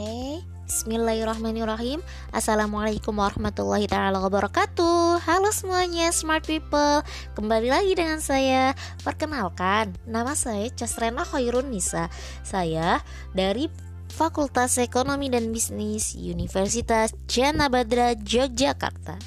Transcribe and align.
Oke, 0.00 0.40
Bismillahirrahmanirrahim. 0.64 2.00
Assalamualaikum 2.32 3.12
warahmatullahi 3.12 3.84
taala 3.84 4.16
wabarakatuh. 4.24 5.20
Halo 5.20 5.52
semuanya 5.52 6.08
smart 6.08 6.48
people. 6.48 7.04
Kembali 7.36 7.68
lagi 7.68 7.92
dengan 7.92 8.16
saya. 8.24 8.72
Perkenalkan, 9.04 9.92
nama 10.08 10.32
saya 10.32 10.72
Casrena 10.72 11.20
Khairun 11.28 11.68
Nisa. 11.68 12.08
Saya 12.40 13.04
dari 13.36 13.68
Fakultas 14.08 14.80
Ekonomi 14.80 15.28
dan 15.28 15.52
Bisnis 15.52 16.16
Universitas 16.16 17.12
Jana 17.28 17.68
Badra 17.68 18.16
Yogyakarta. 18.16 19.20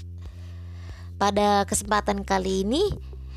Pada 1.22 1.70
kesempatan 1.70 2.26
kali 2.26 2.66
ini 2.66 2.90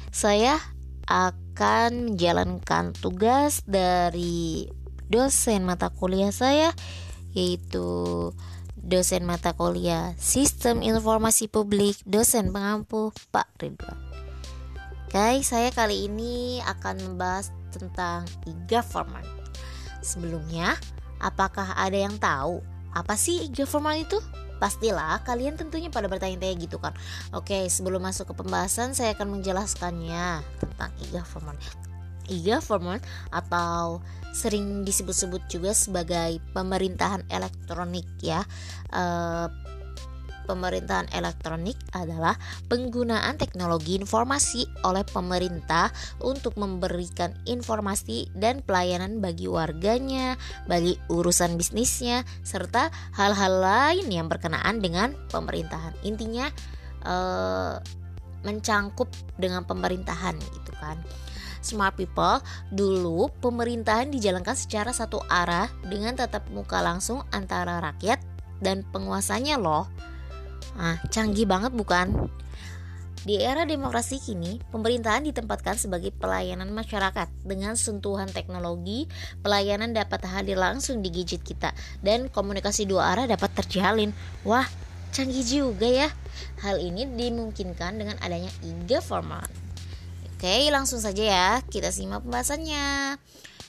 Saya 0.08 0.56
akan 1.04 2.16
menjalankan 2.16 2.96
tugas 2.96 3.60
dari 3.68 4.72
dosen 5.12 5.68
mata 5.68 5.92
kuliah 5.92 6.32
saya 6.32 6.74
yaitu 7.36 8.32
dosen 8.80 9.28
mata 9.28 9.52
kuliah 9.52 10.16
Sistem 10.16 10.80
Informasi 10.80 11.52
Publik 11.52 12.00
dosen 12.08 12.48
pengampu 12.48 13.12
Pak 13.28 13.52
Ridwan. 13.60 14.00
Guys, 15.12 15.52
saya 15.52 15.68
kali 15.70 16.08
ini 16.08 16.64
akan 16.64 16.98
membahas 17.12 17.52
tentang 17.70 18.24
e-government. 18.48 19.28
Sebelumnya, 20.00 20.74
apakah 21.20 21.76
ada 21.76 21.94
yang 21.94 22.16
tahu 22.16 22.64
apa 22.96 23.14
sih 23.14 23.46
e-government 23.46 24.08
itu? 24.08 24.18
Pastilah 24.56 25.20
kalian 25.28 25.60
tentunya 25.60 25.92
pada 25.92 26.08
bertanya-tanya 26.08 26.56
gitu 26.56 26.80
kan. 26.80 26.96
Oke, 27.36 27.68
sebelum 27.68 28.00
masuk 28.00 28.32
ke 28.32 28.34
pembahasan 28.40 28.96
saya 28.96 29.12
akan 29.12 29.38
menjelaskannya 29.40 30.40
tentang 30.56 30.90
e-government 31.04 31.60
e-government 32.28 33.02
atau 33.30 34.00
sering 34.36 34.84
disebut-sebut 34.84 35.48
juga 35.48 35.72
sebagai 35.72 36.44
pemerintahan 36.52 37.24
elektronik 37.32 38.04
ya. 38.20 38.44
E, 38.92 39.04
pemerintahan 40.46 41.10
elektronik 41.10 41.74
adalah 41.90 42.38
penggunaan 42.70 43.34
teknologi 43.34 43.98
informasi 43.98 44.68
oleh 44.86 45.02
pemerintah 45.02 45.90
untuk 46.22 46.54
memberikan 46.54 47.34
informasi 47.50 48.30
dan 48.36 48.62
pelayanan 48.62 49.18
bagi 49.18 49.50
warganya, 49.50 50.38
bagi 50.70 50.94
urusan 51.10 51.58
bisnisnya, 51.58 52.22
serta 52.46 52.94
hal-hal 53.18 53.58
lain 53.58 54.06
yang 54.06 54.30
berkenaan 54.30 54.78
dengan 54.78 55.18
pemerintahan. 55.34 55.98
Intinya 56.06 56.46
eh, 57.02 57.74
mencangkup 58.46 59.10
dengan 59.34 59.66
pemerintahan 59.66 60.38
gitu 60.38 60.72
kan 60.78 61.02
smart 61.66 61.98
people, 61.98 62.38
dulu 62.70 63.26
pemerintahan 63.42 64.14
dijalankan 64.14 64.54
secara 64.54 64.94
satu 64.94 65.18
arah 65.26 65.66
dengan 65.82 66.14
tatap 66.14 66.46
muka 66.54 66.78
langsung 66.78 67.26
antara 67.34 67.82
rakyat 67.82 68.22
dan 68.62 68.86
penguasanya 68.94 69.58
loh. 69.58 69.90
Nah, 70.78 71.02
canggih 71.10 71.48
banget 71.50 71.74
bukan? 71.74 72.30
Di 73.26 73.42
era 73.42 73.66
demokrasi 73.66 74.22
kini, 74.22 74.62
pemerintahan 74.70 75.26
ditempatkan 75.26 75.74
sebagai 75.74 76.14
pelayanan 76.14 76.70
masyarakat 76.70 77.26
dengan 77.42 77.74
sentuhan 77.74 78.30
teknologi, 78.30 79.10
pelayanan 79.42 79.90
dapat 79.90 80.22
hadir 80.30 80.54
langsung 80.54 81.02
di 81.02 81.10
gadget 81.10 81.42
kita 81.42 81.74
dan 82.06 82.30
komunikasi 82.30 82.86
dua 82.86 83.18
arah 83.18 83.26
dapat 83.26 83.50
terjalin. 83.58 84.14
Wah, 84.46 84.70
canggih 85.10 85.42
juga 85.42 85.90
ya. 85.90 86.08
Hal 86.62 86.78
ini 86.78 87.02
dimungkinkan 87.18 87.98
dengan 87.98 88.14
adanya 88.22 88.52
e-government. 88.62 89.65
Oke, 90.36 90.68
langsung 90.68 91.00
saja 91.00 91.24
ya. 91.24 91.50
Kita 91.64 91.88
simak 91.88 92.20
pembahasannya. 92.20 93.16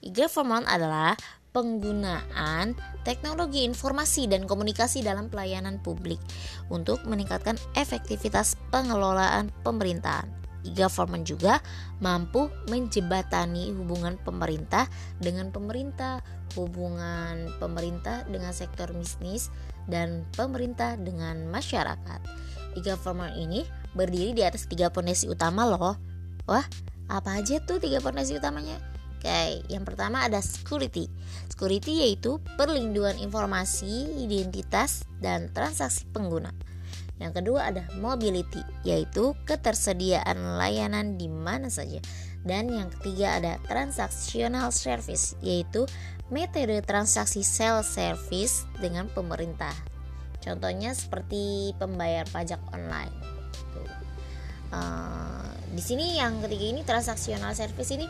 E-government 0.03 0.67
adalah 0.67 1.15
penggunaan 1.55 2.75
teknologi 3.07 3.63
informasi 3.63 4.27
dan 4.27 4.43
komunikasi 4.43 4.99
dalam 4.99 5.31
pelayanan 5.31 5.79
publik 5.79 6.19
untuk 6.67 7.07
meningkatkan 7.07 7.55
efektivitas 7.71 8.59
pengelolaan 8.67 9.47
pemerintahan. 9.63 10.27
E-government 10.67 11.23
juga 11.23 11.63
mampu 12.03 12.51
menjebatani 12.67 13.71
hubungan 13.71 14.19
pemerintah 14.19 14.91
dengan 15.23 15.55
pemerintah, 15.55 16.19
hubungan 16.59 17.47
pemerintah 17.63 18.27
dengan 18.27 18.51
sektor 18.51 18.91
bisnis, 18.91 19.47
dan 19.87 20.27
pemerintah 20.35 20.99
dengan 20.99 21.47
masyarakat. 21.47 22.19
E-government 22.75 23.39
ini 23.39 23.63
berdiri 23.95 24.35
di 24.35 24.43
atas 24.43 24.67
tiga 24.67 24.91
fondasi 24.91 25.31
utama 25.31 25.63
loh, 25.63 25.95
Wah, 26.47 26.63
apa 27.11 27.43
aja 27.43 27.59
tuh 27.59 27.83
tiga 27.83 27.99
fondasi 27.99 28.39
utamanya? 28.39 28.79
Oke, 29.17 29.65
yang 29.67 29.83
pertama 29.83 30.23
ada 30.23 30.39
security. 30.39 31.11
Security 31.51 32.07
yaitu 32.07 32.39
perlindungan 32.55 33.19
informasi, 33.19 34.15
identitas, 34.23 35.03
dan 35.19 35.51
transaksi 35.51 36.07
pengguna. 36.15 36.55
Yang 37.17 37.41
kedua 37.41 37.73
ada 37.73 37.83
mobility, 37.99 38.61
yaitu 38.87 39.35
ketersediaan 39.43 40.55
layanan 40.55 41.19
di 41.19 41.27
mana 41.27 41.67
saja. 41.67 41.99
Dan 42.47 42.71
yang 42.71 42.87
ketiga 42.93 43.41
ada 43.41 43.59
transactional 43.67 44.71
service, 44.71 45.35
yaitu 45.43 45.83
metode 46.31 46.79
transaksi 46.85 47.43
self 47.43 47.83
service 47.83 48.63
dengan 48.79 49.11
pemerintah. 49.11 49.73
Contohnya 50.39 50.95
seperti 50.95 51.75
pembayar 51.75 52.23
pajak 52.31 52.61
online. 52.71 53.36
Uh, 54.67 55.47
di 55.71 55.79
sini 55.79 56.19
yang 56.19 56.43
ketiga 56.43 56.65
ini 56.73 56.81
transaksional 56.83 57.55
service 57.55 57.91
ini 57.93 58.07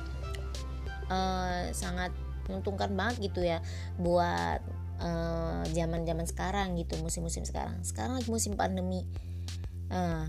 uh, 1.12 1.70
sangat 1.76 2.16
menguntungkan 2.48 2.96
banget 2.96 3.28
gitu 3.28 3.44
ya 3.44 3.60
buat 4.00 4.64
eh, 5.04 5.62
zaman-zaman 5.76 6.24
uh, 6.24 6.30
sekarang 6.32 6.80
gitu 6.80 6.96
musim-musim 7.04 7.44
sekarang. 7.44 7.76
Sekarang 7.84 8.16
lagi 8.16 8.32
musim 8.32 8.56
pandemi. 8.56 9.04
Uh, 9.92 10.28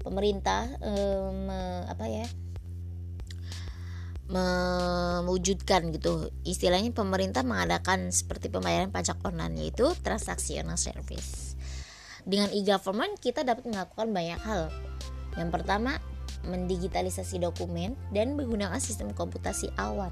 pemerintah 0.00 0.68
uh, 0.80 1.84
apa 1.88 2.04
ya 2.08 2.26
mewujudkan 4.30 5.90
gitu. 5.90 6.30
Istilahnya 6.46 6.94
pemerintah 6.94 7.42
mengadakan 7.42 8.14
seperti 8.14 8.46
pembayaran 8.46 8.94
pajak 8.94 9.18
online 9.26 9.58
yaitu 9.58 9.90
transaksional 10.06 10.78
service. 10.78 11.58
Dengan 12.22 12.52
e-government 12.54 13.18
kita 13.18 13.42
dapat 13.42 13.66
melakukan 13.66 14.12
banyak 14.14 14.40
hal 14.44 14.70
yang 15.38 15.50
pertama 15.52 15.98
mendigitalisasi 16.46 17.42
dokumen 17.42 17.94
dan 18.14 18.34
menggunakan 18.38 18.80
sistem 18.80 19.12
komputasi 19.12 19.68
awan 19.76 20.10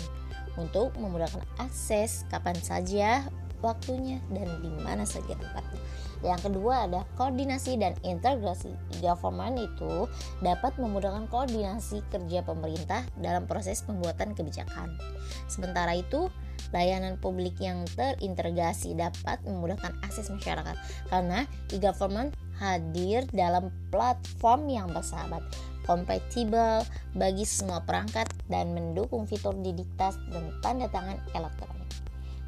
untuk 0.60 0.92
memudahkan 0.98 1.40
akses 1.62 2.26
kapan 2.28 2.58
saja 2.58 3.24
waktunya 3.62 4.22
dan 4.30 4.46
di 4.62 4.70
mana 4.82 5.02
saja 5.02 5.34
tempatnya. 5.34 5.80
Yang 6.18 6.50
kedua 6.50 6.90
ada 6.90 7.06
koordinasi 7.14 7.78
dan 7.78 7.94
integrasi. 8.02 8.74
E-government 8.98 9.54
itu 9.62 10.10
dapat 10.42 10.74
memudahkan 10.74 11.30
koordinasi 11.30 12.02
kerja 12.10 12.42
pemerintah 12.42 13.06
dalam 13.22 13.46
proses 13.46 13.86
pembuatan 13.86 14.34
kebijakan. 14.34 14.98
Sementara 15.46 15.94
itu, 15.94 16.26
layanan 16.74 17.16
publik 17.18 17.56
yang 17.58 17.84
terintegrasi 17.96 18.92
dapat 18.92 19.40
memudahkan 19.44 19.96
akses 20.04 20.28
masyarakat 20.28 20.76
karena 21.08 21.48
e-government 21.72 22.36
hadir 22.58 23.24
dalam 23.30 23.70
platform 23.88 24.66
yang 24.68 24.88
bersahabat 24.90 25.40
kompatibel 25.88 26.84
bagi 27.16 27.48
semua 27.48 27.80
perangkat 27.80 28.28
dan 28.52 28.76
mendukung 28.76 29.24
fitur 29.24 29.56
digitas 29.64 30.20
dan 30.28 30.52
tanda 30.60 30.84
tangan 30.92 31.16
elektronik. 31.32 31.88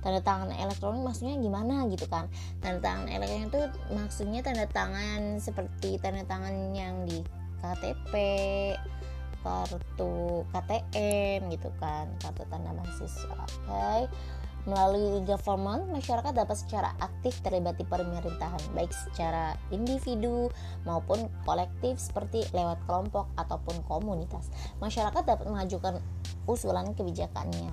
Tanda 0.05 0.21
tangan 0.21 0.53
elektronik 0.53 1.01
maksudnya 1.01 1.41
gimana 1.41 1.89
gitu 1.89 2.05
kan? 2.13 2.29
Tanda 2.61 2.85
tangan 2.85 3.09
elektronik 3.09 3.49
itu 3.49 3.63
maksudnya 3.97 4.41
tanda 4.45 4.69
tangan 4.69 5.41
seperti 5.41 5.97
tanda 5.97 6.21
tangan 6.29 6.77
yang 6.77 7.09
di 7.09 7.25
KTP, 7.61 8.13
kartu 9.41 10.45
KTM 10.53 11.49
gitu 11.53 11.69
kan, 11.81 12.09
kartu 12.21 12.45
tanda 12.49 12.73
mahasiswa. 12.73 13.35
Oke. 13.35 13.69
Okay 13.69 14.03
Melalui 14.69 15.25
e-government, 15.25 15.89
masyarakat 15.89 16.37
dapat 16.37 16.57
secara 16.61 16.93
aktif 17.01 17.41
terlibat 17.41 17.81
di 17.81 17.89
pemerintahan, 17.89 18.61
baik 18.77 18.93
secara 18.93 19.57
individu 19.73 20.53
maupun 20.85 21.33
kolektif 21.49 21.97
seperti 21.97 22.45
lewat 22.53 22.77
kelompok 22.85 23.33
ataupun 23.41 23.81
komunitas. 23.89 24.53
Masyarakat 24.85 25.25
dapat 25.25 25.49
mengajukan 25.49 26.05
usulan 26.45 26.93
kebijakannya. 26.93 27.73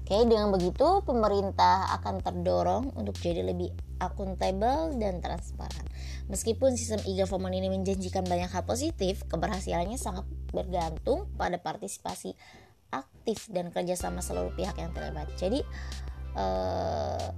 Oke, 0.00 0.16
dengan 0.24 0.48
begitu 0.48 1.04
pemerintah 1.04 1.92
akan 2.00 2.24
terdorong 2.24 2.96
untuk 2.96 3.14
jadi 3.20 3.44
lebih 3.44 3.68
akuntabel 4.00 4.96
dan 4.96 5.20
transparan. 5.20 5.86
Meskipun 6.30 6.78
sistem 6.78 7.02
e-government 7.08 7.54
ini 7.56 7.68
menjanjikan 7.72 8.22
banyak 8.22 8.50
hal 8.50 8.62
positif, 8.62 9.26
keberhasilannya 9.26 9.98
sangat 9.98 10.26
bergantung 10.54 11.26
pada 11.34 11.58
partisipasi 11.58 12.38
aktif 12.92 13.48
dan 13.48 13.72
kerjasama 13.72 14.20
seluruh 14.20 14.52
pihak 14.54 14.76
yang 14.78 14.92
terlibat. 14.92 15.26
Jadi 15.40 15.64
uh, 16.36 17.32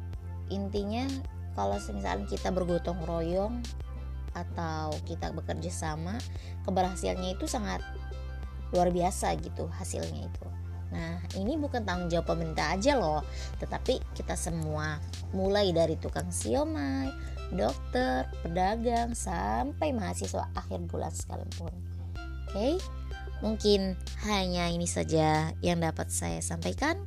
intinya 0.51 1.07
kalau 1.55 1.79
misalnya 1.79 2.27
kita 2.27 2.51
bergotong 2.51 2.99
royong 3.07 3.63
atau 4.35 4.91
kita 5.07 5.31
bekerja 5.31 5.71
sama 5.71 6.19
keberhasilannya 6.67 7.39
itu 7.39 7.47
sangat 7.47 7.81
luar 8.75 8.91
biasa 8.91 9.39
gitu 9.39 9.71
hasilnya 9.71 10.27
itu 10.27 10.47
Nah, 10.95 11.19
ini 11.35 11.59
bukan 11.59 11.83
tanggung 11.83 12.07
jawab 12.07 12.31
pemerintah 12.31 12.79
aja 12.79 12.95
loh, 12.95 13.27
tetapi 13.59 13.99
kita 14.15 14.39
semua, 14.39 15.03
mulai 15.35 15.75
dari 15.75 15.99
tukang 15.99 16.31
siomay, 16.31 17.11
dokter, 17.51 18.31
pedagang, 18.47 19.11
sampai 19.13 19.91
mahasiswa 19.91 20.47
akhir 20.55 20.87
bulan 20.87 21.11
sekalipun. 21.11 21.75
Oke, 22.15 22.55
okay? 22.55 22.73
mungkin 23.43 23.99
hanya 24.23 24.71
ini 24.71 24.87
saja 24.87 25.51
yang 25.59 25.83
dapat 25.83 26.15
saya 26.15 26.39
sampaikan. 26.39 27.03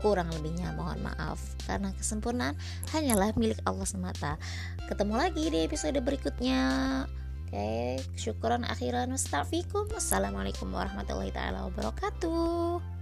Kurang 0.00 0.28
lebihnya 0.32 0.76
mohon 0.76 1.00
maaf 1.00 1.40
karena 1.64 1.92
kesempurnaan 1.96 2.56
hanyalah 2.92 3.32
milik 3.36 3.60
Allah 3.64 3.88
semata. 3.88 4.36
Ketemu 4.88 5.14
lagi 5.16 5.44
di 5.48 5.64
episode 5.64 5.96
berikutnya. 6.00 6.60
Oke, 7.46 7.54
okay, 7.54 7.92
syukuran 8.18 8.66
akhiran 8.68 9.12
wassalamualaikum 9.12 10.68
warahmatullahi 10.68 11.32
taala 11.32 11.68
wabarakatuh. 11.70 12.95